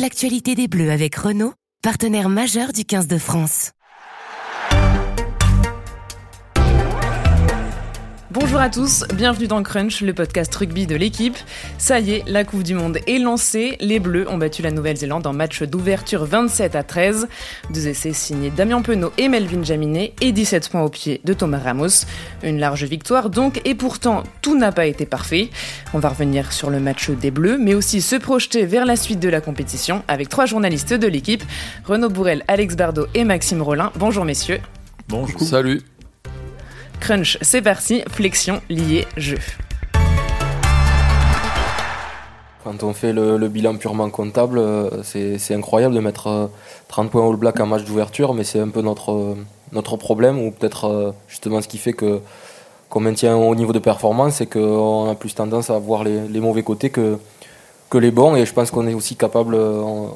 [0.00, 3.72] l'actualité des Bleus avec Renault, partenaire majeur du 15 de France.
[8.38, 11.38] Bonjour à tous, bienvenue dans Crunch, le podcast rugby de l'équipe.
[11.78, 13.78] Ça y est, la Coupe du Monde est lancée.
[13.80, 17.28] Les Bleus ont battu la Nouvelle-Zélande en match d'ouverture 27 à 13.
[17.72, 21.60] Deux essais signés Damien Penaud et Melvin Jaminet et 17 points au pied de Thomas
[21.60, 22.04] Ramos.
[22.42, 25.48] Une large victoire donc, et pourtant tout n'a pas été parfait.
[25.94, 29.18] On va revenir sur le match des Bleus, mais aussi se projeter vers la suite
[29.18, 31.42] de la compétition avec trois journalistes de l'équipe
[31.86, 33.92] Renaud Bourrel, Alex Bardot et Maxime Rollin.
[33.96, 34.60] Bonjour messieurs.
[35.08, 35.40] Bonjour.
[35.40, 35.80] Salut.
[37.00, 39.38] Crunch, c'est parti, flexion, lié, jeu.
[42.64, 46.50] Quand on fait le, bilan purement comptable, euh, c'est incroyable de mettre
[46.88, 50.44] 30 euh, points All Black en match d'ouverture, mais c'est un peu notre, euh, problème,
[50.44, 52.20] ou peut-être justement ce qui fait que
[52.88, 56.62] qu'on maintient au niveau de performance, c'est qu'on a plus tendance à voir les, mauvais
[56.62, 57.18] côtés que,
[57.94, 60.14] les bons, et je pense qu'on est aussi capable, on,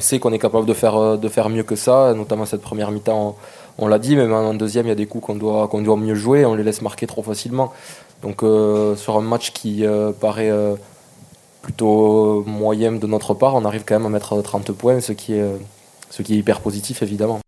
[0.00, 3.36] sait qu'on est capable de faire mieux que ça, notamment cette première mi-temps
[3.78, 6.44] on l'a dit, même en deuxième, il y a des coups qu'on doit, mieux jouer,
[6.44, 7.72] on les laisse marquer trop facilement.
[8.22, 10.76] Donc euh, sur un match qui euh, paraît euh,
[11.60, 15.34] plutôt moyen de notre part, on arrive quand même à mettre 30 points, ce qui
[15.34, 15.50] est
[16.28, 17.41] hyper positif évidemment.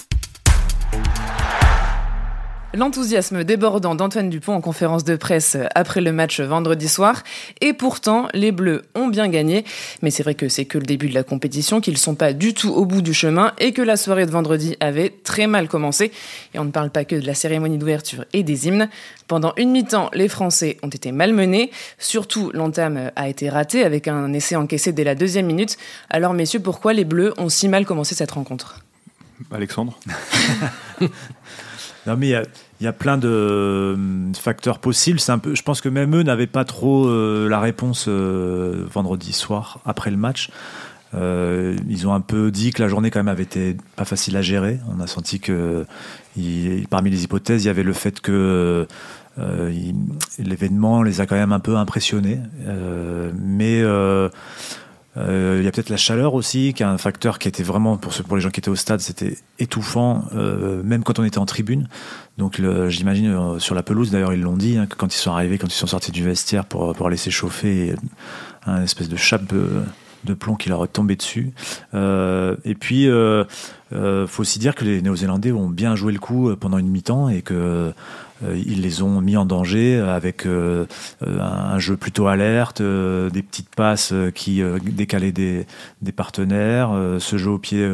[2.74, 7.22] L'enthousiasme débordant d'Antoine Dupont en conférence de presse après le match vendredi soir.
[7.60, 9.64] Et pourtant, les Bleus ont bien gagné.
[10.02, 12.52] Mais c'est vrai que c'est que le début de la compétition, qu'ils sont pas du
[12.52, 16.10] tout au bout du chemin et que la soirée de vendredi avait très mal commencé.
[16.52, 18.88] Et on ne parle pas que de la cérémonie d'ouverture et des hymnes.
[19.28, 21.70] Pendant une mi-temps, les Français ont été malmenés.
[22.00, 25.76] Surtout, l'entame a été ratée avec un essai encaissé dès la deuxième minute.
[26.10, 28.80] Alors, messieurs, pourquoi les Bleus ont si mal commencé cette rencontre?
[29.52, 29.96] Alexandre?
[32.06, 35.18] Non, mais il y, a plein de euh, facteurs possibles.
[35.18, 40.10] Je pense que même eux n'avaient pas trop euh, la réponse euh, vendredi soir après
[40.10, 40.50] le match.
[41.14, 44.42] ils ont un peu dit que la journée quand même avait été pas facile à
[44.42, 44.80] gérer.
[44.94, 45.86] On a senti que
[46.90, 48.86] parmi les hypothèses, il y avait le fait que
[50.38, 52.40] l'événement les a quand même un peu impressionnés.
[53.34, 54.28] mais euh,
[55.16, 58.12] il y a peut-être la chaleur aussi, qui est un facteur qui était vraiment, pour,
[58.12, 61.46] pour les gens qui étaient au stade, c'était étouffant, euh, même quand on était en
[61.46, 61.88] tribune.
[62.36, 65.32] Donc j'imagine euh, sur la pelouse, d'ailleurs ils l'ont dit, hein, que quand ils sont
[65.32, 67.94] arrivés, quand ils sont sortis du vestiaire pour, pour aller s'échauffer,
[68.66, 71.52] un espèce de chape de plomb qui leur est tombé dessus.
[71.92, 73.08] et puis,
[73.94, 77.28] il faut aussi dire que les Néo-Zélandais ont bien joué le coup pendant une mi-temps
[77.28, 77.92] et que
[78.42, 80.86] euh, les ont mis en danger avec euh,
[81.22, 85.66] un jeu plutôt alerte, euh, des petites passes qui décalaient des,
[86.16, 87.84] partenaires, ce jeu au pied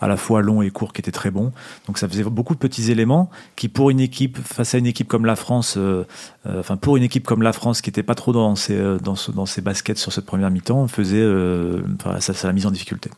[0.00, 1.52] à la fois long et court qui était très bon.
[1.86, 5.08] Donc ça faisait beaucoup de petits éléments qui, pour une équipe, face à une équipe
[5.08, 5.78] comme la France,
[6.46, 9.62] enfin pour une équipe comme la France qui n'était pas trop dans ses, dans, ses
[9.62, 11.24] baskets sur cette première mi-temps, faisait,
[12.20, 13.10] ça, ça l'a mise en difficulté.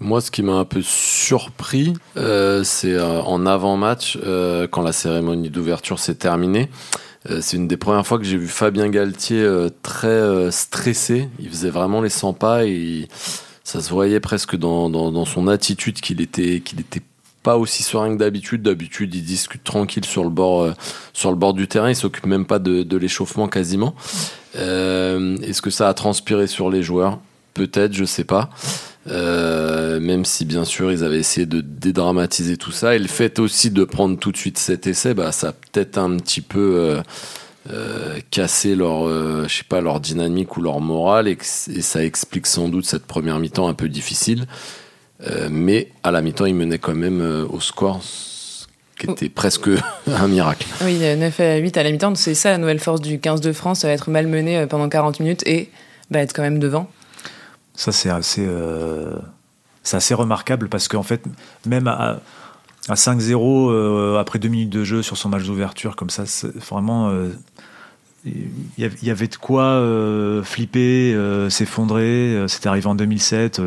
[0.00, 4.92] Moi, ce qui m'a un peu surpris, euh, c'est euh, en avant-match, euh, quand la
[4.92, 6.68] cérémonie d'ouverture s'est terminée.
[7.40, 9.48] c'est une des premières fois que j'ai vu Fabien Galtier
[9.82, 11.30] très stressé.
[11.38, 13.08] Il faisait vraiment les 100 pas et
[13.62, 17.00] ça se voyait presque dans, dans, son attitude qu'il était, qu'il était
[17.42, 18.60] pas aussi serein que d'habitude.
[18.60, 20.74] D'habitude, il discute tranquille sur le bord,
[21.14, 21.88] sur le bord du terrain.
[21.88, 23.94] Il s'occupe même pas de, de l'échauffement quasiment.
[24.54, 27.20] Est-ce que ça a transpiré sur les joueurs?
[27.54, 28.50] Peut-être, je sais pas.
[29.06, 32.96] Euh, même si bien sûr ils avaient essayé de dédramatiser tout ça.
[32.96, 35.98] Et le fait aussi de prendre tout de suite cet essai, bah, ça a peut-être
[35.98, 37.02] un petit peu euh,
[37.70, 39.08] euh, cassé leur,
[39.46, 43.38] je sais pas, leur dynamique ou leur morale et, ça explique sans doute cette première
[43.38, 44.46] mi-temps un peu difficile.
[45.50, 48.00] mais à la mi-temps, ils menaient quand même au score
[48.98, 49.68] qui était presque
[50.06, 50.66] un miracle.
[50.82, 53.52] Oui, 9 à 8 à la mi-temps, c'est ça la nouvelle force du 15 de
[53.52, 55.68] France, être malmené pendant 40 minutes et
[56.10, 56.88] bah, être quand même devant.
[57.74, 59.16] Ça, c'est assez, euh,
[59.92, 61.24] assez remarquable parce qu'en fait,
[61.66, 62.20] même à,
[62.88, 66.24] à 5-0, euh, après deux minutes de jeu sur son match d'ouverture, comme ça,
[66.70, 67.10] vraiment.
[67.10, 67.30] Euh,
[68.26, 68.50] il
[69.02, 69.82] y avait de quoi
[70.44, 71.14] flipper,
[71.50, 72.46] s'effondrer.
[72.48, 73.60] C'était arrivé en 2007.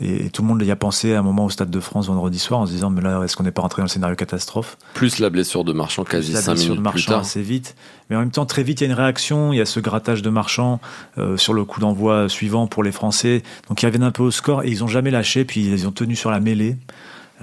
[0.00, 2.38] Et, tout le monde y a pensé à un moment au Stade de France vendredi
[2.38, 4.76] soir en se disant mais là est-ce qu'on n'est pas rentré dans le scénario catastrophe?
[4.94, 7.20] Plus la blessure de Marchand quasi 5 minutes de Marchand plus tard.
[7.20, 7.76] assez vite.
[8.10, 9.80] Mais en même temps très vite il y a une réaction, il y a ce
[9.80, 10.80] grattage de Marchand
[11.18, 13.42] euh, sur le coup d'envoi suivant pour les Français.
[13.68, 15.92] Donc ils reviennent un peu au score et ils n'ont jamais lâché puis ils ont
[15.92, 16.76] tenu sur la mêlée.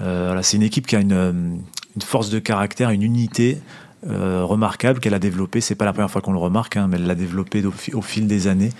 [0.00, 1.60] Euh, c'est une équipe qui a une,
[1.96, 3.60] une force de caractère, une unité.
[4.06, 5.60] Euh, remarquable qu'elle a développé.
[5.60, 8.26] C'est pas la première fois qu'on le remarque, hein, mais elle l'a développé au, fil
[8.26, 8.70] des années.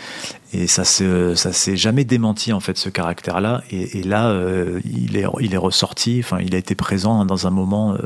[0.52, 3.62] Et ça ça s'est jamais démenti en fait ce caractère-là.
[3.70, 6.20] Et, là, euh, il est il est ressorti.
[6.22, 7.98] Enfin, il a été présent dans un moment euh,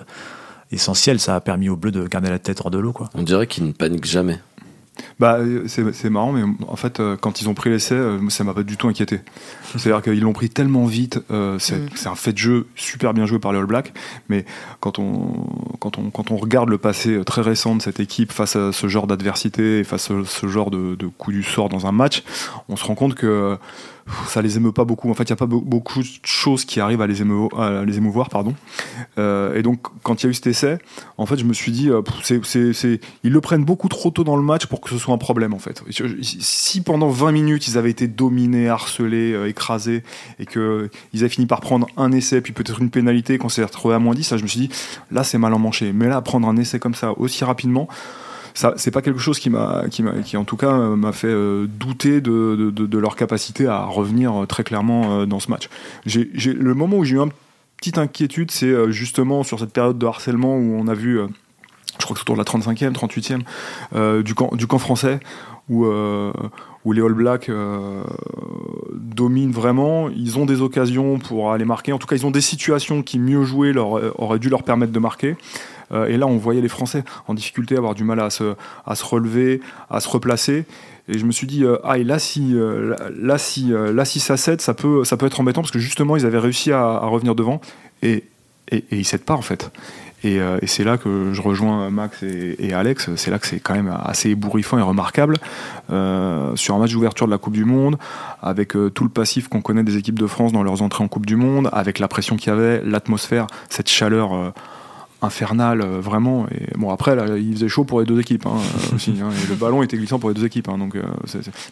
[0.71, 1.19] essentiel.
[1.19, 2.93] Ça a permis aux Bleus de garder la tête hors de l'eau.
[2.93, 3.11] Quoi.
[3.15, 4.39] On dirait qu'il ne panique jamais.
[5.19, 8.55] Bah, c'est marrant, mais en fait, euh, quand ils ont pris l'essai, euh, ça m'a
[8.55, 9.21] pas du tout inquiété.
[9.77, 11.21] C'est-à-dire qu'ils l'ont pris tellement vite.
[11.31, 11.89] Euh, mm.
[11.95, 13.93] c'est un fait de jeu super bien joué par les All Blacks,
[14.29, 14.45] mais
[14.81, 15.47] quand on,
[15.81, 18.87] quand on, quand on regarde le passé très récent de cette équipe face à ce
[18.89, 22.23] genre d'adversité, face à ce genre de, de coup du sort dans un match,
[22.69, 23.59] on se rend compte que
[24.27, 25.11] ça les émeut pas beaucoup.
[25.11, 28.29] En fait, il n'y a pas beaucoup de choses qui arrivent à les, émouvoir.
[28.29, 28.55] Pardon.
[29.19, 30.79] Euh, et donc, quand il y a eu cet essai,
[31.17, 32.03] en fait, je me suis dit, euh,
[33.23, 35.55] ils le prennent beaucoup trop tôt dans le match pour que ce soit un problème,
[35.55, 35.83] en fait.
[36.21, 40.03] Si pendant 20 minutes, ils avaient été dominés, harcelés, euh, écrasés,
[40.39, 43.95] et qu'ils avaient fini par prendre un essai, puis peut-être une pénalité, qu'on s'est retrouvé
[43.95, 44.71] à moins 10, là, je me suis dit,
[45.11, 45.93] là, c'est mal en manché.
[45.93, 47.89] Mais là, prendre un essai comme ça aussi rapidement,
[48.77, 52.21] c'est pas quelque chose qui m'a, qui, qui en tout cas m'a fait euh, douter
[52.21, 55.69] de, leur capacité à revenir euh, très clairement euh, dans ce match.
[56.07, 57.31] Le moment où j'ai eu une
[57.77, 61.21] petite inquiétude, c'est justement sur cette période de harcèlement où on a vu,
[61.99, 65.21] je crois que c'est autour de la 35e, 38e, du, camp, français,
[65.69, 67.51] où, les All Blacks
[68.95, 70.09] dominent vraiment.
[70.09, 71.93] Ils ont des occasions pour aller marquer.
[71.93, 74.99] En tout cas, ils ont des situations qui, mieux leur, auraient dû leur permettre de
[74.99, 75.37] marquer.
[75.93, 78.55] Euh, et là, on voyait les Français en difficulté, avoir du mal à se,
[79.05, 80.65] relever, à se replacer.
[81.09, 84.21] Et je me suis dit, euh, ah, et là, si, euh, là, si, là, si
[84.21, 86.99] ça cède, ça peut, ça peut être embêtant parce que justement, ils avaient réussi à,
[86.99, 87.61] revenir devant
[88.03, 88.25] et,
[88.91, 89.71] ils cèdent pas en fait.
[90.25, 93.09] Et c'est là que je rejoins Max et, Alex.
[93.17, 95.37] C'est là que c'est quand même assez ébouriffant et remarquable.
[95.89, 97.97] sur un match d'ouverture de la Coupe du Monde,
[98.43, 101.25] avec tout le passif qu'on connaît des équipes de France dans leurs entrées en Coupe
[101.25, 104.53] du Monde, avec la pression qu'il y avait, l'atmosphère, cette chaleur
[105.23, 108.57] infernal euh, vraiment et bon après là, il faisait chaud pour les deux équipes hein,
[108.57, 111.03] euh, aussi hein, et le ballon était glissant pour les deux équipes hein, donc euh,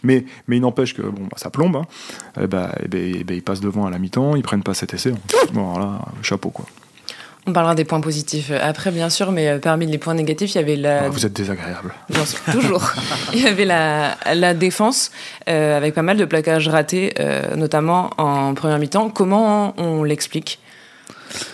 [0.03, 3.37] mais mais il n'empêche que bon bah, ça plombe et eh bah, et ben, ben,
[3.37, 5.15] ils passent devant à la mi-temps ils prennent pas cet essai
[5.53, 6.67] bon alors chapeau quoi
[7.49, 10.61] on parlera des points positifs après, bien sûr, mais parmi les points négatifs, il y
[10.61, 11.05] avait la.
[11.05, 11.95] Ah, vous êtes désagréable.
[12.11, 12.91] Bien sûr, toujours.
[13.35, 15.13] il y avait la, la défense,
[15.47, 17.15] avec pas mal de plaquages ratés,
[17.55, 19.11] notamment en première mi-temps.
[19.11, 20.59] Comment on l'explique?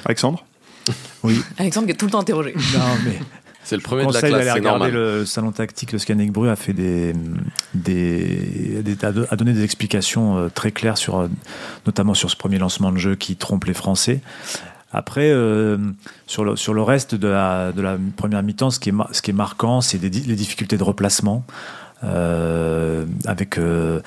[0.07, 0.43] Alexandre?
[1.23, 1.41] Oui.
[1.59, 2.55] Alexandre qui est tout le temps interrogé.
[2.75, 3.19] Non, mais.
[3.65, 4.93] C'est le premier de la classe, c'est normal.
[4.93, 7.13] le salon tactique, le Scanning Bru a fait des,
[7.75, 11.29] des, a donné des explications euh, très claires sur, euh,
[11.87, 14.21] notamment sur ce premier lancement de jeu qui trompe les Français.
[14.93, 15.79] Après, euh,
[16.27, 19.23] sur, le, sur le reste de la, de la première mi-temps, ce qui est, ce
[19.23, 21.47] qui est marquant, c'est les difficultés de replacement.
[22.05, 24.01] Euh, avec euh,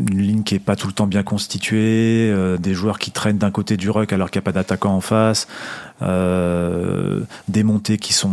[0.00, 3.38] une ligne qui est pas tout le temps bien constituée, euh, des joueurs qui traînent
[3.38, 5.48] d'un côté du ruck alors qu'il n'y a pas d'attaquant en face,
[6.00, 8.30] des montées qui sont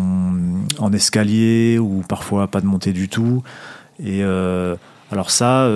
[0.79, 3.41] en escalier ou parfois pas de montée du tout.
[4.03, 5.67] Et alors ça,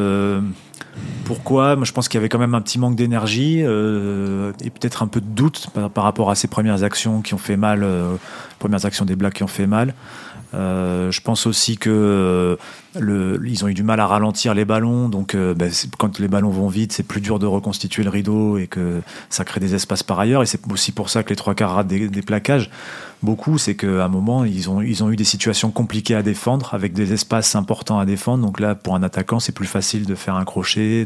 [1.24, 1.76] pourquoi?
[1.76, 5.08] Moi, je pense qu'il y avait quand même un petit manque d'énergie et peut-être un
[5.08, 7.88] peu de doute par, par, rapport à ces premières actions qui ont fait mal,
[8.60, 9.94] premières actions des Blacks qui ont fait mal.
[10.56, 12.58] Euh, je pense aussi que
[12.96, 16.28] euh, ils ont eu du mal à ralentir les ballons, donc euh, ben, quand les
[16.28, 19.76] ballons vont vite, c'est plus dur de reconstituer le rideau et que ça crée des
[19.76, 20.42] espaces par ailleurs.
[20.42, 22.72] Et c'est aussi pour ça que les trois quarts ratent des, plaquages.
[23.22, 26.74] Beaucoup, c'est qu'à un moment, ils ont, ils ont eu des situations compliquées à défendre,
[26.74, 28.44] avec des espaces importants à défendre.
[28.44, 31.06] Donc là, pour un attaquant, c'est plus facile de faire un crochet.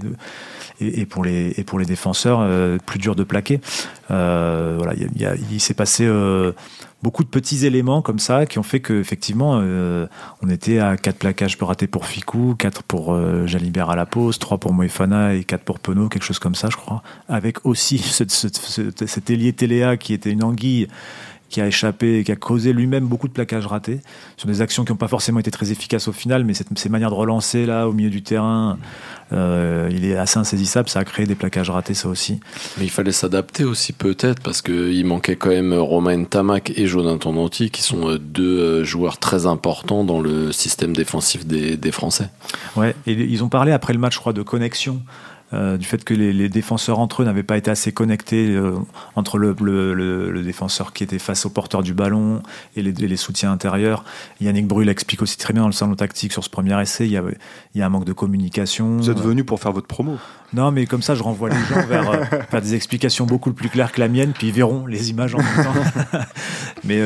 [0.80, 2.48] Et, pour les, et pour les défenseurs,
[2.86, 3.60] plus dur de plaquer.
[4.10, 4.94] voilà,
[5.52, 6.08] il s'est passé
[7.04, 10.08] beaucoup de petits éléments comme ça qui ont fait qu'effectivement, euh,
[10.42, 14.40] on était à 4 plaquages rater pour Ficou, 4 pour euh, Jalibert à la pause,
[14.40, 17.04] 3 pour Moefana et 4 pour Penaud, quelque chose comme ça, je crois.
[17.28, 20.88] Avec aussi cet ailier Téléa qui était une anguille
[21.54, 24.00] qui a échappé et qui a causé lui-même beaucoup de plaquages ratés
[24.38, 26.90] sur des actions qui n'ont pas forcément été très efficaces au final, mais cette, ces
[26.90, 28.80] manières de relancer là au milieu du terrain,
[29.34, 30.90] euh, il est assez insaisissable.
[30.90, 32.40] Ça a créé des plaquages ratés, ça aussi.
[32.80, 37.32] Mais il fallait s'adapter aussi peut-être parce qu'il manquait quand même Romain Tamac et Jonathan
[37.32, 41.92] Danti qui sont euh, deux euh, joueurs très importants dans le système défensif des, des
[41.92, 42.30] Français.
[42.76, 45.04] Ouais, et ils ont parlé après le match, je crois, de connexion.
[45.54, 48.76] Euh, du fait que les, défenseurs entre eux n'avaient pas été assez connectés euh,
[49.16, 52.42] entre le, le, défenseur qui était face au porteur du ballon
[52.76, 54.04] et les, soutiens intérieurs.
[54.42, 57.12] Yannick Brul explique aussi très bien dans le salon tactique sur ce premier essai, il
[57.12, 57.24] y a,
[57.76, 58.98] il y a un manque de communication.
[58.98, 60.18] Vous êtes venu pour faire votre promo
[60.56, 63.92] non, mais comme ça, je renvoie les gens vers, euh, des explications beaucoup plus claires
[63.92, 66.20] que la mienne, puis ils verront les images en même temps.
[66.84, 67.02] mais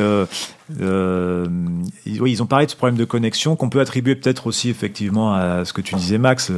[2.20, 5.34] oui, ils ont parlé de ce problème de connexion qu'on peut attribuer peut-être aussi effectivement
[5.34, 6.52] à ce que tu disais, Max,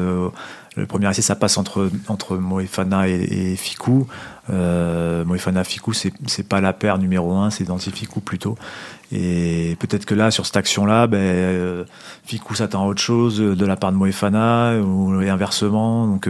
[0.76, 4.08] le premier essai, ça passe entre, entre Moefana et, Fikou.
[4.50, 8.58] Euh, Moefana Fikou, c'est pas la paire numéro un, c'est Danti Fikou plutôt.
[9.12, 11.84] Et peut-être que là, sur cette action-là, ben, euh,
[12.24, 16.08] Fikou s'attend à autre chose de la part de Moefana, ou inversement.
[16.08, 16.30] Donc,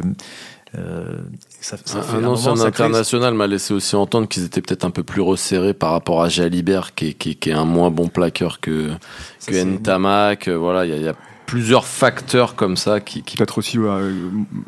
[0.77, 1.17] euh,
[1.59, 1.77] ça,
[2.13, 5.91] un, ancien international m'a laissé aussi entendre qu'ils étaient peut-être un peu plus resserrés par
[5.91, 8.91] rapport à Jalibert, qui, qui, qui est un moins bon plaqueur que,
[9.45, 10.47] que Ntamak.
[10.47, 11.15] Voilà, il y a
[11.49, 13.23] plusieurs facteurs comme ça qui.
[13.23, 13.35] qui...
[13.37, 13.89] Peut-être aussi ouais,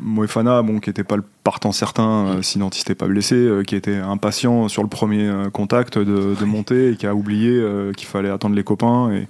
[0.00, 3.62] Moefana, bon, qui n'était pas le partant certain, euh, sinon il n'était pas blessé, euh,
[3.64, 7.50] qui était impatient sur le premier euh, contact de, de monter et qui a oublié
[7.50, 9.26] euh, qu'il fallait attendre les copains et,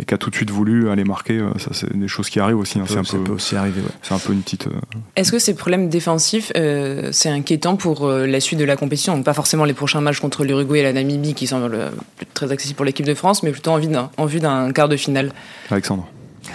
[0.00, 1.38] et qui a tout de suite voulu aller marquer.
[1.38, 2.78] euh, ça, c'est des choses qui arrivent aussi.
[2.80, 3.80] hein, Ça c'est un peu, peut aussi arriver.
[3.80, 3.88] ouais.
[4.02, 4.66] c'est un peu une petite.
[4.66, 4.70] euh,
[5.16, 9.14] Est-ce que ces problèmes défensifs, euh, c'est inquiétant pour euh, la suite de la compétition?
[9.16, 11.90] Donc pas forcément les prochains matchs contre l'Uruguay et la Namibie qui semblent euh,
[12.34, 15.32] très accessibles pour l'équipe de France, mais plutôt en vue d'un quart de finale.
[15.70, 16.08] Alexandre.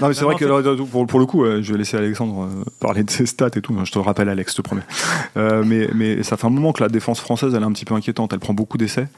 [0.00, 2.64] Non, mais c'est vrai que pour, pour le coup, euh, je vais laisser Alexandre euh,
[2.80, 3.74] parler de ses stats et tout.
[3.82, 4.82] Je te rappelle, Alex, je te promets.
[5.36, 7.86] Euh, mais, mais ça fait un moment que la défense française, elle est un petit
[7.86, 8.32] peu inquiétante.
[8.32, 9.08] Elle prend beaucoup d'essais.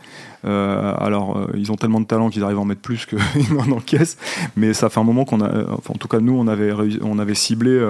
[0.44, 3.18] Alors, ils ont tellement de talent qu'ils arrivent à en mettre plus qu'ils
[3.58, 4.18] en encaissent.
[4.56, 5.48] Mais ça fait un moment qu'on a.
[5.72, 7.80] Enfin, en tout cas, nous, on avait, on avait ciblé.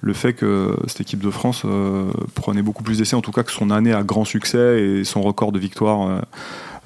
[0.00, 3.42] le fait que cette équipe de France euh, prenait beaucoup plus d'essais, en tout cas
[3.42, 6.20] que son année à grand succès et son record de victoires euh,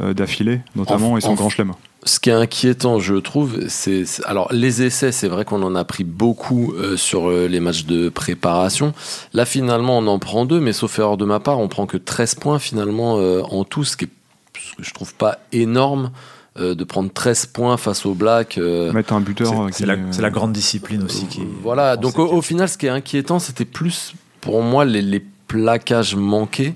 [0.01, 1.73] d'affilée, notamment, En- et son grand chelem.
[2.05, 5.85] Ce qui est inquiétant, je trouve, c'est alors les essais, c'est vrai qu'on en a
[5.85, 8.95] pris beaucoup euh, sur euh, les matchs de préparation.
[9.35, 11.97] Là, finalement, on en prend deux, mais sauf erreur de ma part, on prend que
[11.97, 14.09] 13 points finalement euh, en tout, ce, qui est,
[14.61, 16.13] ce que je trouve pas énorme
[16.61, 18.59] euh, de prendre 13 points face au Black.
[18.59, 19.53] euh, Mettre un buteur.
[19.61, 21.43] euh, C'est- la, grande discipline aussi qui.
[21.65, 25.23] Voilà, donc au, au final, ce qui est inquiétant, c'était plus pour moi les, les
[25.49, 26.75] plaquages manqués.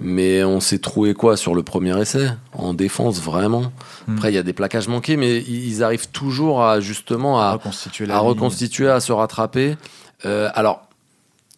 [0.00, 2.30] Mais on s'est trouvé quoi sur le premier essai?
[2.54, 3.72] En défense, vraiment?
[4.06, 4.14] Hmm.
[4.14, 8.04] Après, il y a des plaquages manqués, mais ils arrivent toujours à justement à, reconstituer
[8.04, 8.16] à ligne.
[8.16, 9.76] reconstituer, à se rattraper.
[10.24, 10.88] Euh, alors,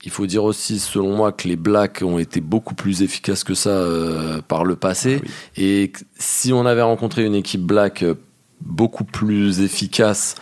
[0.05, 3.55] il faut dire aussi, selon moi, que les Blacks ont été beaucoup plus efficaces que
[3.55, 5.21] ça euh, par le passé.
[5.23, 8.15] Ah Et si on avait rencontré une équipe Black euh,
[8.61, 10.35] beaucoup plus efficace,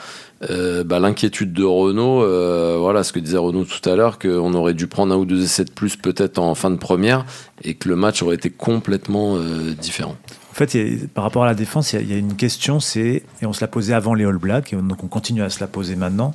[0.50, 4.54] euh, bah, l'inquiétude de Renault, euh, voilà ce que disait Renault tout à l'heure, qu'on
[4.54, 7.24] aurait dû prendre un ou deux essais de plus peut-être en fin de première
[7.62, 10.16] et que le match aurait été complètement euh, différent.
[10.50, 13.46] En fait, a- par rapport à la défense, il y a, une question, c'est, et
[13.46, 15.60] on se l'a posée avant les All Blacks, et on- donc on continue à se
[15.60, 16.34] la poser maintenant,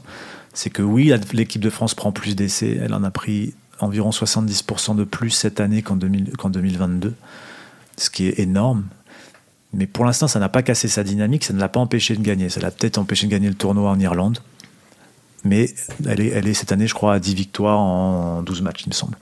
[0.53, 4.95] c'est que oui, l'équipe de France prend plus d'essais, elle en a pris environ 70%
[4.95, 7.13] de plus cette année qu'en 2000 qu'en 2022,
[7.97, 8.85] ce qui est énorme.
[9.73, 12.21] Mais pour l'instant, ça n'a pas cassé sa dynamique, ça ne l'a pas empêché de
[12.21, 12.49] gagner.
[12.49, 14.39] Ça l'a peut-être empêché de gagner le tournoi en Irlande.
[15.43, 15.69] Mais
[16.05, 18.89] elle est, elle est cette année, je crois, à 10 victoires en 12 matchs, il
[18.89, 19.17] me semble.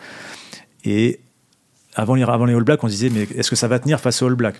[0.83, 1.19] Et
[1.95, 4.21] avant les, avant les All Blacks, on disait, mais est-ce que ça va tenir face
[4.21, 4.59] aux All Blacks?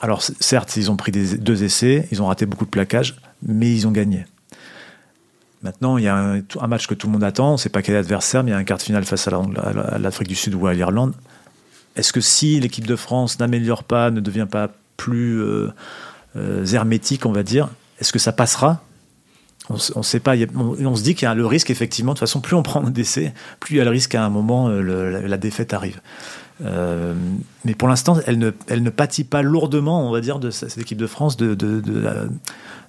[0.00, 3.86] Alors, certes, ils ont pris deux essais, ils ont raté beaucoup de plaquages, mais ils
[3.86, 4.26] ont gagné.
[5.62, 7.82] Maintenant, il y a un, match que tout le monde attend, on ne sait pas
[7.82, 10.54] quel adversaire, mais il y a un quart de finale face à l'Afrique du Sud
[10.56, 11.14] ou à l'Irlande.
[11.94, 15.72] Est-ce que si l'équipe de France n'améliore pas, ne devient pas plus euh,
[16.36, 17.68] euh, hermétique, on va dire,
[18.00, 18.82] est-ce que ça passera?
[19.68, 20.34] On ne sait pas.
[20.56, 22.62] on, on se dit qu'il y a le risque, effectivement, de toute façon, plus on
[22.62, 26.00] prend d'essais, plus il y a le risque qu'à un moment, euh, la, défaite arrive.
[27.64, 30.98] Mais pour l'instant, elle ne, elle pâtit pas lourdement, on va dire, de cette équipe
[30.98, 31.56] de France, de,
[32.00, 32.14] la,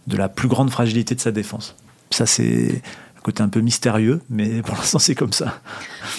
[0.07, 1.75] de la plus grande fragilité de sa défense.
[2.09, 2.81] Ça, c'est
[3.12, 5.59] un côté un peu mystérieux, mais pour l'instant, c'est comme ça.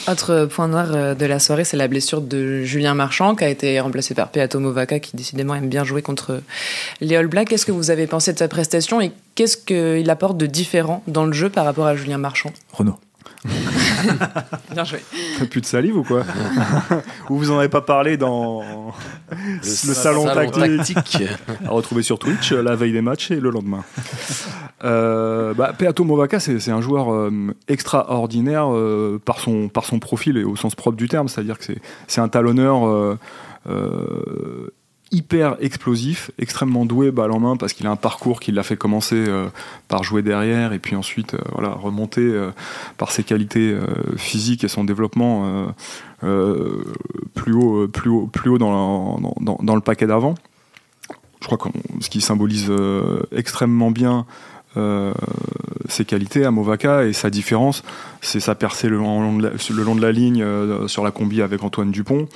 [0.08, 3.49] Autre point noir euh, de la soirée, c'est la blessure de Julien Marchand, qui a
[3.49, 6.42] été remplacé par Peato Movaca, qui décidément aime bien jouer contre
[7.00, 7.49] les All Blacks.
[7.49, 11.26] Qu'est-ce que vous avez pensé de sa prestation et qu'est-ce qu'il apporte de différent dans
[11.26, 12.52] le jeu par rapport à Julien Marchand?
[12.73, 12.99] Renaud.
[14.73, 15.00] Bien joué.
[15.50, 16.25] Plus de salive ou quoi?
[17.30, 18.62] Ou vous en avez pas parlé dans
[19.30, 21.23] le salon, tactique,
[21.66, 23.84] à retrouver sur Twitch euh, la veille des matchs et le lendemain.
[24.82, 27.30] Euh, bah, Peato Movaca, c'est un joueur euh,
[27.68, 31.64] extraordinaire euh, par, son, par son profil et au sens propre du terme, c'est-à-dire que
[31.64, 32.86] c'est- un talonneur
[33.66, 34.72] euh,
[35.12, 38.76] hyper explosif, extrêmement doué balle en main parce qu'il a un parcours qui l'a fait
[38.76, 39.24] commencer
[39.88, 42.32] par jouer derrière et puis ensuite voilà, remonter
[42.96, 43.76] par ses qualités
[44.16, 45.66] physiques et son développement
[46.20, 50.34] plus, haut, plus, haut, plus haut dans, dans, le paquet d'avant.
[51.40, 51.68] Je crois que
[52.00, 52.72] ce qui symbolise
[53.32, 54.24] extrêmement bien
[54.76, 55.12] euh,
[55.88, 57.82] ses qualités à Movaca et sa différence,
[58.20, 62.26] c'est sa percée le long de la, ligne euh, sur la combi avec Antoine Dupont,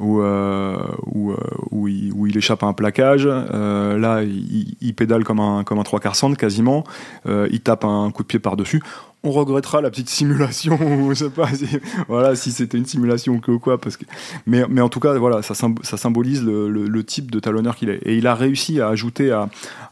[0.00, 3.26] où, euh, où, il, échappe à un plaquage.
[3.26, 6.84] Là, il, il pédale comme un, comme un trois quarts centre quasiment.
[7.26, 8.82] Il tape un coup de pied par-dessus.
[9.24, 10.78] On regrettera la petite simulation,
[11.08, 11.66] je sais pas si,
[12.08, 13.78] voilà, si c'était une simulation ou quoi.
[13.78, 14.04] Parce que,
[14.46, 18.00] mais, mais en tout cas, voilà, ça, ça symbolise le, type de talonneur qu'il est.
[18.04, 19.36] Et il a réussi à ajouter,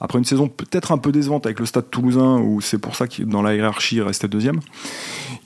[0.00, 3.06] après une saison peut-être un peu décevante avec le stade toulousain, où c'est pour ça
[3.06, 4.60] qu'il dans la hiérarchie il restait deuxième,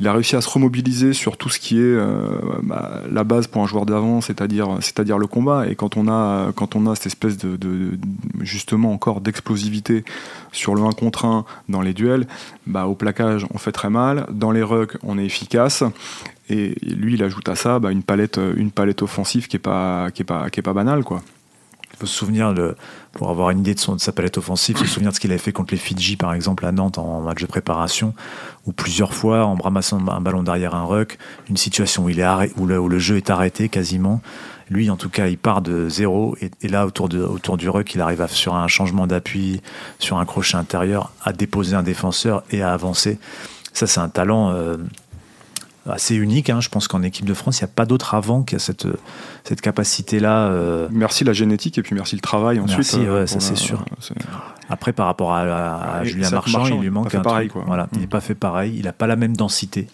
[0.00, 3.46] il a réussi à se remobiliser sur tout ce qui est euh, bah, la base
[3.46, 5.68] pour un joueur d'avant, c'est-à-dire c'est-à-dire le combat.
[5.68, 7.98] Et quand on a quand on a cette espèce de,
[8.40, 10.04] justement encore d'explosivité
[10.52, 12.26] sur le 1 contre 1 dans les duels,
[12.66, 15.84] bah, au plaquage on fait très mal, dans les rucks on est efficace.
[16.48, 20.08] Et lui, il ajoute à ça bah, une palette, une palette offensive qui est pas,
[20.26, 21.22] pas, pas banale, quoi.
[21.92, 22.52] Il faut se souvenir,
[23.12, 25.30] pour avoir une idée de, son, de sa palette offensive, se souvenir de ce qu'il
[25.30, 28.12] avait fait contre les Fidji, par exemple, à Nantes en match de préparation,
[28.66, 31.16] où plusieurs fois, en ramassant un ballon derrière un ruck,
[31.48, 34.20] une situation où, il est où, le, où le jeu est arrêté quasiment,
[34.68, 37.70] lui, en tout cas, il part de zéro et, et là, autour, de, autour du
[37.70, 39.62] ruck, il arrive à, sur un changement d'appui,
[39.98, 43.18] sur un crochet intérieur, à déposer un défenseur et à avancer.
[43.76, 44.76] Ça, c'est un talent euh,
[45.88, 46.48] assez unique.
[46.50, 46.60] Hein.
[46.60, 48.86] Je pense qu'en équipe de France, il n'y a pas d'autre avant qui a cette,
[49.44, 50.46] cette capacité-là.
[50.48, 52.78] euh, Merci la génétique et puis merci le travail ensuite.
[52.78, 53.84] Merci, euh, ouais, ça, c'est sûr.
[54.70, 57.16] Après, par rapport à, à- à Et Julien Marchand, Marchand, il lui manque pas fait
[57.18, 57.52] un pareil, truc.
[57.62, 57.64] quoi.
[57.66, 58.00] Voilà, il Mm.
[58.00, 58.74] n'est pas fait pareil.
[58.78, 59.86] Il n'a pas la même densité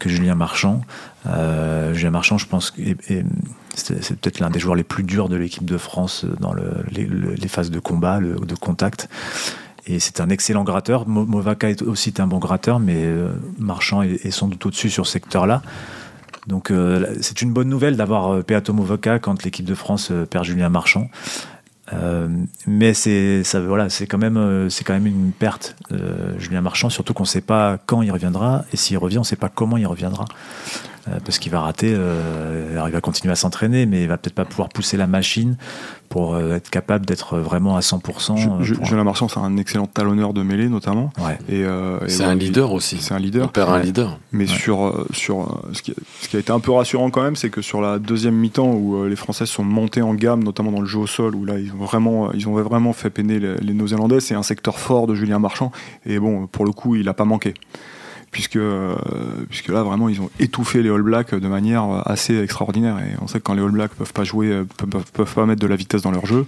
[0.00, 0.82] que Julien Marchand.
[1.28, 3.24] Euh, Julien Marchand, je pense, que est- est-
[3.74, 7.06] c'est peut-être l'un des joueurs les plus durs de l'équipe de France dans le- les,
[7.06, 9.08] le- les phases de combat, le- de contact.
[9.86, 11.08] Et c'est un excellent gratteur.
[11.08, 15.06] Mo- Movaca est aussi un bon gratteur, mais euh, Marchand est, sans doute au-dessus sur
[15.06, 15.62] ce secteur-là.
[16.46, 20.44] Donc euh, c'est une bonne nouvelle d'avoir euh, Peato Movaca quand l'équipe de France perd
[20.44, 21.08] Julien Marchand.
[22.66, 25.76] Mais c'est voilà c'est quand même c'est quand même une perte
[26.38, 29.26] Julien Marchand surtout qu'on ne sait pas quand il reviendra et s'il revient on ne
[29.26, 30.24] sait pas comment il reviendra
[31.24, 34.34] parce qu'il va rater euh, alors il va continuer à s'entraîner mais il va peut-être
[34.34, 35.56] pas pouvoir pousser la machine
[36.08, 39.56] pour euh, être capable d'être vraiment à 100% Ju- euh, pour- Julien Marchand, c'est un
[39.56, 41.10] excellent talonneur de mêlée notamment.
[41.18, 41.38] ouais.
[41.48, 42.98] Et, euh, et C'est ouais, un leader aussi.
[43.00, 43.50] C'est un On leader.
[43.50, 43.82] perd un Ouais.
[43.82, 44.18] leader.
[44.30, 44.54] Mais Ouais.
[44.54, 47.62] sur, sur ce, qui, ce qui a été un peu rassurant quand même, c'est que
[47.62, 50.86] sur la deuxième mi-temps où euh, les Français sont montés en gamme, notamment dans le
[50.86, 53.72] jeu au sol, où là ils ont vraiment, ils ont vraiment fait peiner les, les
[53.72, 55.72] Néo-Zélandais, c'est un secteur fort de Julien Marchand.
[56.04, 57.54] Et bon, pour le coup, il n'a pas manqué.
[58.32, 58.96] Puisque, euh,
[59.50, 62.98] puisque là, vraiment, ils ont étouffé les All Blacks de manière assez extraordinaire.
[62.98, 64.64] Et on sait que quand les All Blacks peuvent pas jouer, euh,
[65.14, 66.46] peuvent, pas mettre de la vitesse dans leur jeu,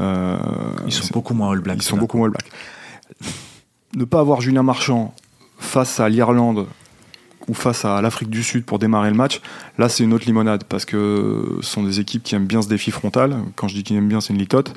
[0.00, 0.38] euh,
[0.86, 2.00] ils sont beaucoup moins All Blacks ils sont là.
[2.00, 2.50] beaucoup moins All Blacks.
[3.94, 5.14] Ne pas avoir Julien Marchand
[5.58, 6.66] face à l'Irlande
[7.46, 9.40] ou face à l'Afrique du Sud pour démarrer le match,
[9.78, 12.68] là c'est une autre limonade parce que ce sont des équipes qui aiment bien ce
[12.68, 13.36] défi frontal.
[13.54, 14.72] Quand je dis qu'ils aiment bien, c'est une litote.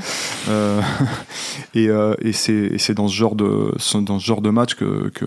[0.49, 0.81] Euh,
[1.75, 1.87] et
[2.21, 5.25] et c'est et c'est dans ce genre de dans ce genre de match que que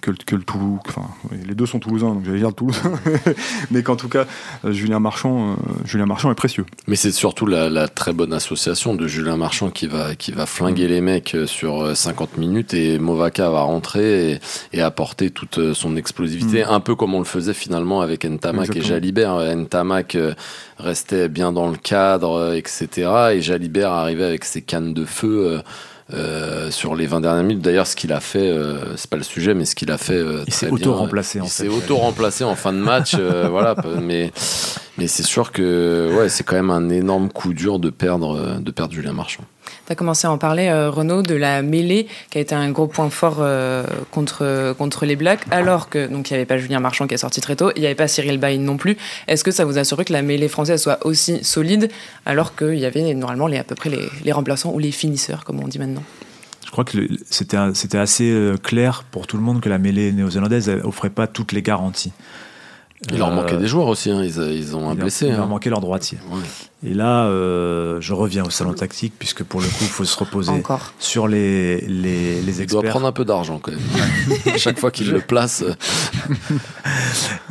[0.00, 1.02] que, le- que le Toulouse, enfin
[1.46, 2.92] les deux sont toulousains, donc j'allais dire le Toulousain,
[3.70, 4.26] mais qu'en tout cas
[4.64, 6.64] euh, Julien Marchand, euh, Julien Marchand est précieux.
[6.86, 10.46] Mais c'est surtout la, la très bonne association de Julien Marchand qui va, qui va
[10.46, 14.38] flinguer les mecs euh, sur euh, 50 minutes et Movaca va rentrer et,
[14.72, 18.80] et apporter toute son explosivité, un peu comme on le faisait finalement avec Ntamak et.
[18.82, 19.38] Jalibert.
[19.56, 20.16] Ntamak
[20.78, 23.10] restait bien dans le cadre, etc.
[23.34, 25.60] Et Jalibert arrivait avec ses cannes de feu.
[26.14, 29.22] Euh, sur les 20 dernières minutes, d'ailleurs, ce qu'il a fait, euh, c'est pas le
[29.22, 32.54] sujet, mais ce qu'il a fait, euh, Il s'est auto-remplacé, en Il s'est auto-remplacé en
[32.54, 33.74] fin de match, euh, voilà.
[34.00, 34.32] Mais
[34.98, 38.58] mais c'est sûr que ouais, c'est quand même un énorme coup dur de perdre, euh,
[38.58, 39.44] de perdre Julien Marchand.
[39.86, 42.70] Tu as commencé à en parler, euh, Renaud, de la mêlée qui a été un
[42.70, 46.58] gros point fort euh, contre, contre les Blacks, alors que donc il n'y avait pas
[46.58, 48.96] Julien Marchand qui est sorti très tôt, il n'y avait pas Cyril Bain non plus.
[49.28, 51.90] Est-ce que ça vous a surpris que la mêlée française soit aussi solide,
[52.26, 55.44] alors qu'il y avait normalement les, à peu près les, les remplaçants ou les finisseurs,
[55.44, 56.02] comme on dit maintenant?
[56.66, 56.98] Je crois que
[57.30, 61.52] c'était assez clair pour tout le monde que la mêlée néo-zélandaise elle offrait pas toutes
[61.52, 62.12] les garanties.
[63.10, 64.22] Il leur Euh, manquait des joueurs aussi, hein.
[64.24, 65.26] ils, ils ont un il blessé.
[65.26, 65.46] Il leur hein.
[65.46, 66.18] manquait leur droitier.
[66.30, 66.42] Ouais.
[66.84, 70.16] Et là, euh, je reviens au salon tactique, puisque pour le coup, il faut se
[70.16, 70.92] reposer Encore.
[71.00, 72.90] sur les, les, les Il doit experts.
[72.90, 73.80] prendre un peu d'argent quand même.
[74.54, 75.74] À chaque fois qu'il le place, euh,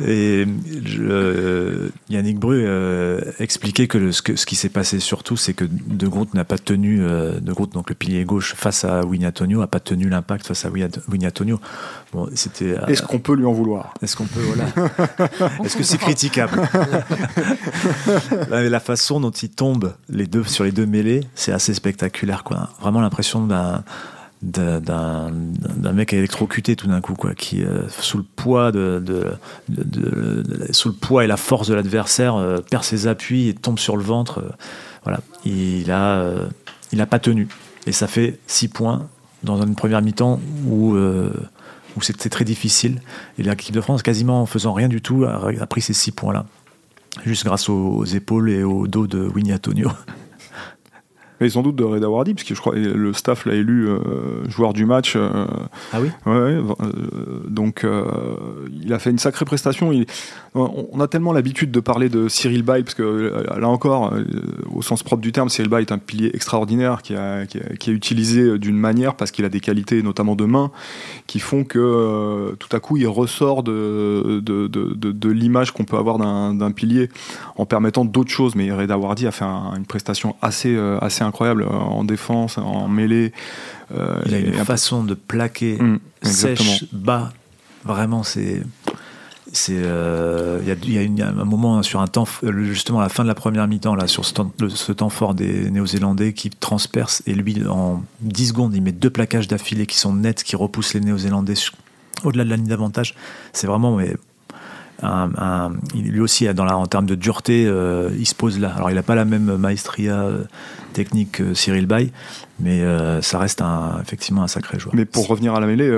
[0.00, 0.46] Et
[0.84, 5.36] je- euh, Yannick Bru euh, expliquait que, le- ce, que ce qui s'est passé surtout,
[5.36, 8.84] c'est que De Groot n'a pas tenu, euh, De Groot, donc le pilier gauche, face
[8.84, 11.60] à Winnie Antonio, n'a pas tenu l'impact face à Winnie Antonio.
[12.14, 12.78] Bon, c'était.
[12.78, 13.92] euh, Est-ce qu'on peut lui en vouloir?
[14.00, 14.64] Est-ce qu'on peut, voilà.
[15.64, 16.62] Est-ce que c'est critiquable?
[18.50, 18.80] La, la
[19.18, 22.70] façon dont ils tombent les deux, sur les deux mêlées, c'est assez spectaculaire, quoi.
[22.80, 23.82] Vraiment l'impression d'un
[24.40, 25.32] d'un-
[25.92, 29.02] mec électrocuté tout d'un coup quoi qui euh, sous le poids de,
[30.70, 33.96] sous le poids et la force de l'adversaire euh, perd ses appuis et tombe sur
[33.96, 34.50] le ventre euh,
[35.02, 35.18] voilà.
[35.44, 36.24] Il a
[36.92, 37.48] il a pas tenu.
[37.88, 39.08] Et ça fait 6 points
[39.42, 40.96] dans une première mi-temps où
[41.96, 43.00] où c'était très difficile.
[43.38, 46.12] Et l'équipe de France quasiment en faisant rien du tout a, a pris ces 6
[46.12, 46.46] points là
[47.24, 49.90] juste grâce aux, épaules et au dos de Winnie Antonio
[51.40, 53.88] Mais sans doute de Reda Wardy, parce que je crois que le staff l'a élu
[53.88, 53.98] euh,
[54.48, 55.14] joueur du match.
[55.16, 55.46] euh,
[55.92, 57.84] ah oui Ouais, ouais, euh, donc
[58.82, 59.92] il a fait une sacrée prestation.
[59.92, 60.06] Il-
[60.54, 64.12] on a tellement l'habitude de parler de Cyril Bay, parce que là encore,
[64.74, 67.76] au sens propre du terme, Cyril Bay est un pilier extraordinaire qui, a, qui, a-
[67.78, 70.70] qui est utilisé d'une manière parce qu'il a des qualités, notamment de main,
[71.26, 75.84] qui font que tout à coup il ressort de, de, de, de- de l'image qu'on
[75.84, 77.08] peut avoir d'un d'un pilier
[77.56, 78.54] en permettant d'autres choses.
[78.54, 82.88] Mais Reda Wardy a fait un- une prestation assez, assez incroyable euh, en défense, en
[82.88, 83.32] mêlée.
[83.94, 85.78] euh, il a une un- façon de plaquer
[86.22, 86.70] exactement.
[86.70, 87.32] sèche, bas.
[87.84, 88.62] Vraiment, c'est
[89.52, 93.08] C'est euh, il y a, y a un moment sur un temps justement à la
[93.08, 96.50] fin de la première mi-temps là sur ce temps, ce temps fort des Néo-Zélandais qui
[96.50, 100.54] transperce et lui en 10 secondes il met deux plaquages d'affilée qui sont nets qui
[100.54, 101.54] repoussent les Néo-Zélandais
[102.24, 103.14] au-delà de la ligne d'avantage.
[103.54, 104.16] C'est vraiment mais,
[105.94, 108.72] lui aussi, dans la, en termes de dureté, euh, il se pose là.
[108.76, 110.44] Alors, il n'a pas la même maestria euh,
[110.92, 112.10] technique que Cyril Bay,
[112.60, 113.62] mais euh, ça reste
[114.02, 114.94] effectivement un sacré joueur.
[114.94, 115.90] Mais pour revenir à la mêlée,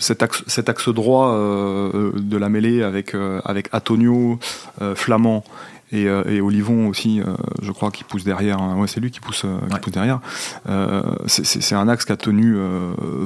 [0.00, 4.38] cet, axe, cet axe droit de la mêlée avec, avec Antonio,
[4.94, 5.44] Flamand
[5.92, 8.60] euh, et, Olivon aussi, euh, je crois, qui pousse derrière.
[8.60, 8.76] Hein.
[8.76, 10.20] Ouais, c'est lui qui pousse, euh, qui pousse derrière.
[11.26, 12.56] c'est un axe qui a tenu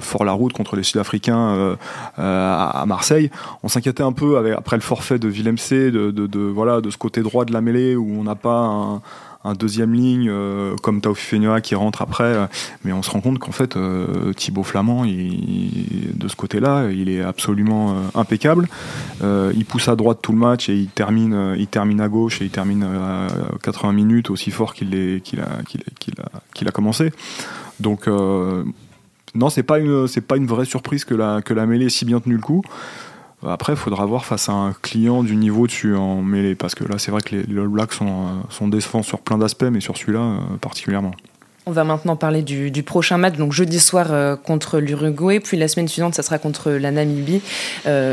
[0.00, 1.76] fort la route contre les Sud-Africains
[2.16, 3.30] à, Marseille.
[3.62, 6.98] On s'inquiétait un peu après le forfait de Willem C, de, de, voilà, de ce
[6.98, 9.02] côté droit de la mêlée où on n'a pas un
[9.44, 12.24] un deuxième ligne euh, comme Tao Fenua qui rentre après.
[12.24, 12.46] Euh,
[12.84, 17.22] mais on se rend compte qu'en fait, euh, Thibaut Flamand, de ce côté-là, il est
[17.22, 18.68] absolument impeccable.
[19.22, 22.46] il pousse à droite tout le match et il termine, il termine à gauche et
[22.46, 23.28] il termine à
[23.62, 27.12] 80 minutes aussi fort qu'il a, commencé.
[27.80, 29.78] Donc, non, c'est pas,
[30.26, 32.62] pas une vraie surprise que la, que la mêlée ait si bien tenu le coup.
[33.46, 36.82] Après, il faudra voir face à un client du niveau dessus en mêlée, parce que
[36.84, 39.80] là, c'est vrai que les, All Blacks sont, euh, sont décevants sur plein d'aspects, mais
[39.80, 41.12] sur celui-là euh, particulièrement.
[41.66, 45.68] On va maintenant parler du, prochain match, donc jeudi soir euh, contre l'Uruguay, puis la
[45.68, 47.42] semaine suivante, ça sera contre la Namibie,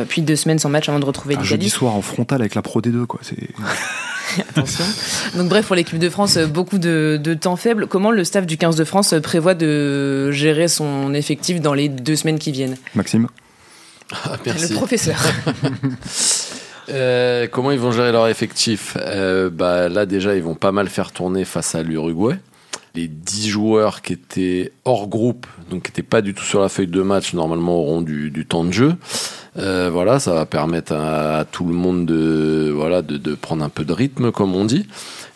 [0.10, 1.50] puis deux semaines sans match avant de retrouver l'Italie.
[1.50, 3.22] Jeudi soir en frontal avec la Pro D2, quoi.
[4.50, 4.84] Attention.
[5.38, 7.88] Donc bref, pour l'équipe de France, beaucoup de, de, temps faible.
[7.88, 12.18] Comment le staff du 15 de France prévoit de gérer son effectif dans les deux
[12.18, 12.76] semaines qui viennent?
[12.96, 13.28] Maxime?
[14.12, 14.74] Ah, merci.
[14.74, 15.18] Le professeur.
[16.90, 18.96] Euh, comment ils vont gérer leur effectif?
[19.00, 22.38] Euh, bah, Là, déjà, ils vont pas mal faire tourner face à l'Uruguay.
[22.94, 26.70] Les 10 joueurs qui étaient hors groupe, donc qui n'étaient pas du tout sur la
[26.70, 28.94] feuille de match, normalement auront du, du temps de jeu.
[29.58, 33.64] Euh, voilà, ça va permettre à, à, tout le monde de, voilà, de, de, prendre
[33.64, 34.86] un peu de rythme, comme on dit.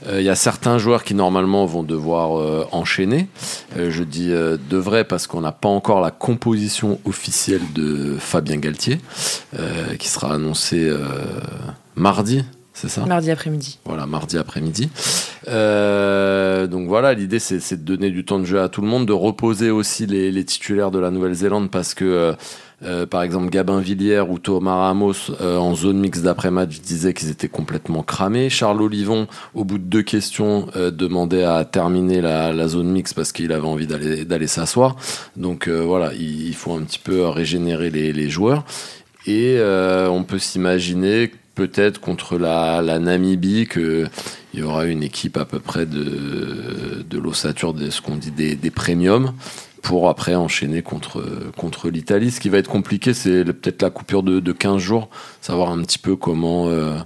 [0.08, 3.28] Euh, il y a certains joueurs qui normalement vont devoir euh, enchaîner.
[3.78, 4.30] Euh, je dis
[4.70, 9.00] devrait parce qu'on n'a pas encore la composition officielle de Fabien Galtier,
[9.98, 10.92] qui sera annoncée
[11.96, 12.44] mardi.
[12.74, 13.06] C'est ça?
[13.06, 13.80] Mardi après-midi.
[13.86, 14.90] Voilà, mardi après-midi.
[15.48, 19.14] donc voilà, l'idée c'est de donner du temps de jeu à tout le monde, de
[19.14, 22.36] reposer aussi les, les titulaires de la Nouvelle-Zélande parce que
[22.84, 27.30] euh, par exemple, Gabin Villiers ou Thomas Ramos euh, en zone mixte d'après-match disaient qu'ils
[27.30, 28.50] étaient complètement cramés.
[28.50, 33.32] Charles Olivon, au bout de deux questions, euh, demandait à terminer la, zone mixte parce
[33.32, 34.96] qu'il avait envie d'aller s'asseoir.
[35.36, 38.64] Donc voilà, il, faut un petit peu régénérer les, joueurs.
[39.26, 44.10] Et on peut s'imaginer peut-être contre la, Namibie qu'il
[44.54, 49.34] y aura une équipe à peu près de, l'ossature de ce qu'on dit des premiums
[49.82, 51.24] pour après enchaîner contre,
[51.58, 52.32] contre l'Italie.
[52.32, 55.10] Ce qui va être compliqué, c'est peut-être la coupure de, de 15 jours,
[55.42, 56.98] savoir un petit peu comment, euh,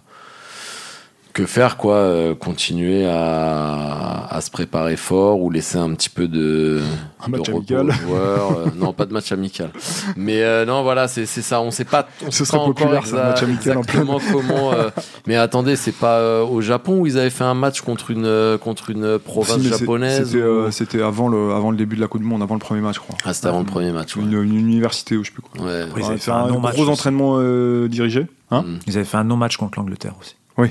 [1.34, 6.28] que faire quoi euh, Continuer à, à, se préparer fort ou laisser un petit peu
[6.28, 6.80] de,
[7.19, 7.89] un match amical.
[8.10, 9.72] Euh, non, pas de match amical.
[10.15, 11.60] Mais euh, non, voilà, c'est ça.
[11.62, 12.08] On sait pas.
[12.26, 14.72] On Ce serait populaire, ça, un match amical exactement comment.
[15.28, 18.91] mais attendez, c'est pas au Japon où ils avaient fait un match contre une contre
[18.91, 20.38] une province japonaise.
[20.69, 22.96] C'était avant le avant le début de la Coupe du Monde, avant le premier match,
[22.96, 23.15] je crois.
[23.26, 24.15] Ah, c'était avant le premier match.
[24.15, 25.65] Une, université ou je sais plus quoi.
[25.65, 25.86] Ouais.
[25.98, 27.39] ils avaient fait un, gros entraînement
[27.88, 28.28] dirigé.
[28.52, 30.36] Hein ils avaient fait un non-match contre l'Angleterre aussi.
[30.57, 30.69] Oui.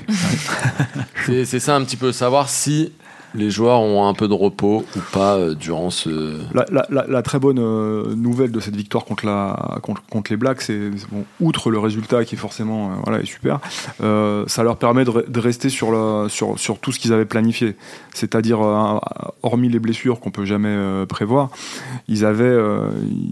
[1.27, 2.93] c'est ça un petit peu savoir si
[3.35, 6.39] les joueurs ont un peu de repos ou pas euh, durant ce.
[6.53, 11.25] La, très bonne euh, nouvelle de cette victoire contre, la, contre, les Blacks, c'est bon,
[11.41, 13.61] outre le résultat qui est forcément euh, voilà, est super,
[14.01, 17.77] ça leur permet de, rester sur, la, sur, sur tout ce qu'ils avaient planifié.
[18.15, 18.61] C'est-à-dire,
[19.43, 21.51] hormis les blessures qu'on peut jamais prévoir,
[22.09, 22.59] ils avaient,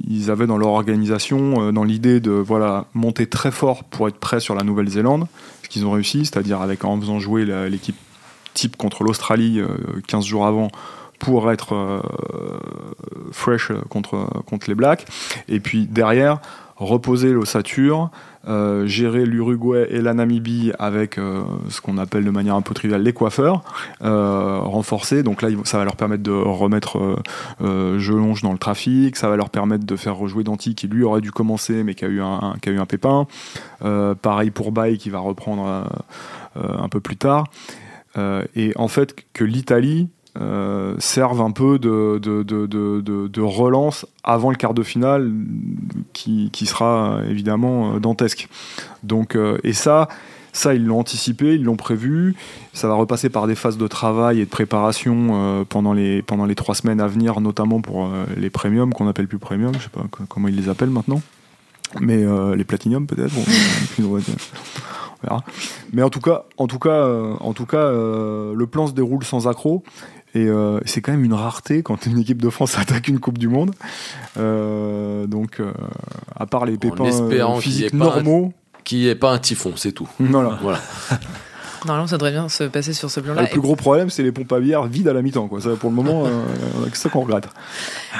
[0.09, 4.41] ils avaient dans leur organisation, dans l'idée de voilà, monter très fort pour être prêt
[4.41, 5.27] sur la Nouvelle-Zélande,
[5.63, 7.97] ce qu'ils ont réussi, c'est-à-dire en faisant jouer l'équipe
[8.55, 9.61] type contre l'Australie
[10.07, 10.69] 15 euh, jours avant
[11.19, 12.01] pour être euh,
[13.31, 15.07] fresh contre, contre les Blacks.
[15.49, 16.41] Et puis derrière,
[16.77, 18.11] reposer l'ossature,
[18.49, 23.03] euh, gérer l'Uruguay et la Namibie avec ce qu'on appelle de manière un peu triviale
[23.03, 23.63] les coiffeurs,
[24.01, 25.23] renforcer.
[25.23, 27.19] Donc là, ça va leur permettre de remettre
[27.61, 31.21] Gelonge dans le trafic, ça va leur permettre de faire rejouer Danti qui lui aurait
[31.21, 33.27] dû commencer mais qui a eu un, qui a eu un pépin.
[34.23, 35.85] pareil pour Bay qui va reprendre
[36.57, 37.45] un peu plus tard.
[38.19, 40.09] Euh, et en fait que l'Italie
[40.41, 45.33] euh, serve un peu de, relance avant le quart de finale
[46.13, 48.49] qui, sera évidemment euh, dantesque.
[49.03, 50.09] Donc, et ça,
[50.53, 52.35] ça, ils l'ont anticipé, ils l'ont prévu.
[52.73, 56.55] Ça va repasser par des phases de travail et de préparation pendant, les, pendant les
[56.55, 60.05] trois semaines à venir, notamment pour les premiums, qu'on appelle plus premium, je sais pas
[60.29, 61.23] comment ils les appellent maintenant.
[62.01, 62.25] Mais
[62.57, 63.35] les platinium peut-être.
[65.23, 65.45] On verra.
[65.93, 68.93] Mais en tout cas, en tout cas, euh, en tout cas, euh, le plan se
[68.93, 69.83] déroule sans accroc.
[70.33, 73.39] Et euh, c'est quand même une rareté quand une équipe de France attaque une Coupe
[73.39, 73.73] du Monde.
[74.39, 75.73] Euh, donc, euh,
[76.37, 77.11] à part les pépins
[77.61, 78.53] physiques ait pas un- normaux,
[78.85, 80.09] Qui est pas un typhon, c'est tout.
[80.21, 80.59] voilà.
[80.63, 80.79] Voilà.
[81.87, 83.41] Normalement, ça devrait bien se passer sur ce plan-là.
[83.41, 85.49] le plus gros problème, c'est les pompes à bière vides à la mi-temps.
[85.49, 85.63] Quoi.
[85.63, 86.29] Ça, pour le moment, euh,
[86.93, 87.49] c'est ça qu'on regrette.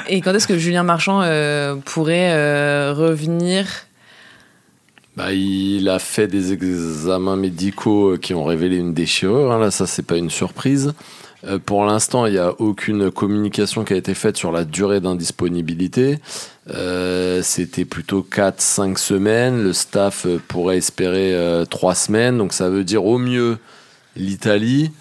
[0.09, 3.67] Et quand est-ce que Julien Marchand euh, pourrait euh, revenir
[5.17, 9.51] Bah, il a fait des examens médicaux euh, qui ont révélé une déchirure.
[9.51, 9.59] hein.
[9.59, 10.93] Là, ça, c'est pas une surprise.
[11.43, 15.01] Euh, pour l'instant, il n'y a aucune communication qui a été faite sur la durée
[15.01, 16.19] d'indisponibilité.
[16.73, 19.61] Euh, C'était plutôt 4-5 semaines.
[19.61, 21.35] Le staff euh, pourrait espérer
[21.69, 22.37] 3 semaines.
[22.37, 23.57] Donc, ça veut dire au mieux
[24.15, 24.91] l'Italie.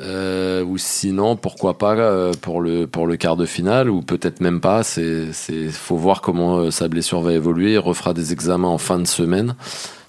[0.00, 4.40] Euh, ou sinon, pourquoi pas euh, pour, le, pour le quart de finale, ou peut-être
[4.40, 4.82] même pas.
[4.96, 7.72] Il faut voir comment euh, sa blessure va évoluer.
[7.72, 9.56] Il refera des examens en fin de semaine.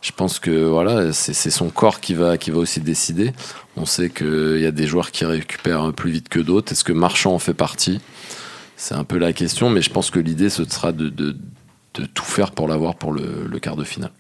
[0.02, 3.34] Je pense que voilà, c'est son corps qui va, qui va aussi décider.
[3.76, 6.72] On sait qu'il y a des joueurs qui récupèrent plus vite que d'autres.
[6.72, 8.00] Est-ce que Marchand en fait partie?
[8.78, 11.36] C'est un peu la question, mais je pense que l'idée, ce sera de, de,
[11.96, 14.12] de tout faire pour l'avoir pour le, le quart de finale.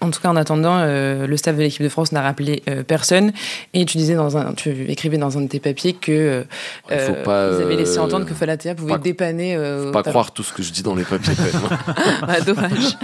[0.00, 2.82] En tout, cas, en attendant, euh, le staff de l'équipe de France n'a rappelé euh,
[2.82, 3.32] personne.
[3.72, 6.44] Et tu disais dans un, tu écrivais dans un de tes papiers que
[6.90, 9.56] euh, faut pas, ils avaient laissé euh, entendre que Falatea pouvait pas- dépanner.
[9.56, 11.32] euh, Faut au pas croire tout ce que je dis dans les papiers.
[11.34, 11.78] quand même.
[12.28, 12.96] Ah, dommage.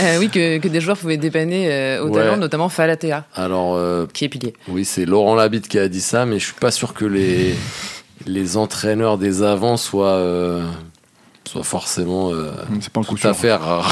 [0.00, 2.14] Euh, oui, que, que des joueurs pouvaient dépanner euh, au Ouais.
[2.22, 4.54] talent, notamment Falatea, Alors, euh, qui est pilier.
[4.68, 7.54] Oui, c'est Laurent Labitte qui a dit ça, mais je suis pas sûr que les,
[8.26, 10.64] les entraîneurs des avants soient, euh,
[11.46, 12.50] soient forcément euh,
[12.80, 13.84] C'est pas tout à fait ra-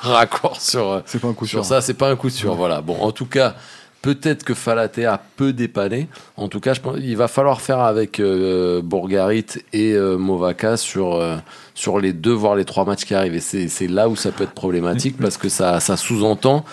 [0.12, 1.74] raccord sur, euh, C'est pas un coup sur sûr.
[1.74, 1.80] ça.
[1.80, 2.54] C'est pas un coup sûr.
[2.54, 2.80] Voilà.
[2.80, 3.54] Bon, en tout cas,
[4.02, 6.08] peut-être que Falatea peut dépanner.
[6.36, 10.76] En tout cas, je pense il va falloir faire avec euh, Bourgarit et euh, Movaca
[10.76, 11.36] sur, euh,
[11.74, 13.34] sur les deux, voire les trois matchs qui arrivent.
[13.34, 16.64] Et c'est là où ça peut être problématique parce que ça, ça sous-entend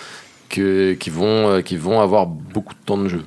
[0.48, 3.18] qu'ils vont, euh, qu'ils vont avoir beaucoup de temps de jeu.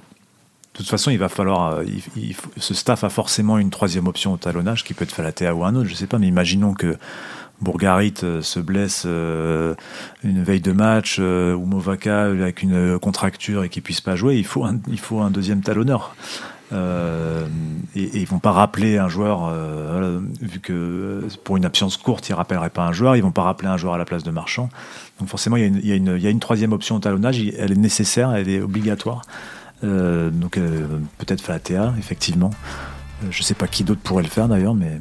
[0.73, 1.83] De toute façon, il va falloir.
[1.83, 5.11] il- il faut- ce staff a forcément une troisième option au talonnage qui peut être
[5.11, 6.97] Falatea ou un autre, je sais pas, mais imaginons que
[7.61, 9.75] Bourgarit euh, se blesse euh,
[10.23, 14.37] une veille de match euh, ou Movaca avec une contracture et qu'il puisse pas jouer.
[14.37, 16.15] Il faut un, deuxième talonneur.
[16.73, 16.75] Et,
[18.01, 19.53] et ils vont pas rappeler un joueur,
[20.41, 23.67] vu que pour une absence courte, ils rappelleraient pas un joueur, ils vont pas rappeler
[23.67, 24.69] un joueur à la place de Marchand.
[25.19, 25.95] Donc forcément, il y a
[26.29, 29.23] une, troisième option au talonnage, elle est nécessaire, elle est obligatoire.
[29.83, 30.57] Donc
[31.17, 32.51] peut-être Falatea, effectivement.
[33.29, 34.97] Je sais pas qui d'autre pourrait le faire d'ailleurs, mais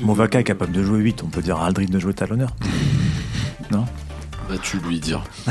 [0.00, 2.54] Movaca est capable de jouer 8, on peut dire à Aldrid de jouer talonneur.
[3.70, 3.84] Non
[4.48, 5.22] Vas-tu lui dire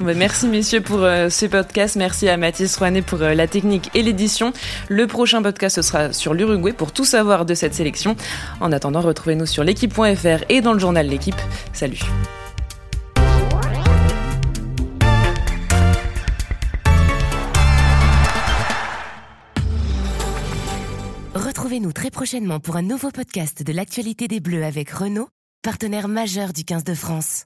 [0.00, 1.96] Bah, merci messieurs pour euh, ce podcast.
[1.96, 4.52] Merci à Mathis Rouanet pour euh, la technique et l'édition.
[4.88, 8.14] Le prochain podcast ce sera sur l'Uruguay pour tout savoir de cette sélection.
[8.60, 11.40] En attendant, retrouvez-nous sur l'équipe.fr et dans le journal L'équipe.
[11.72, 11.98] Salut.
[21.70, 25.28] Retrouvez-nous très prochainement pour un nouveau podcast de l'actualité des Bleus avec Renault,
[25.62, 27.44] partenaire majeur du 15 de France.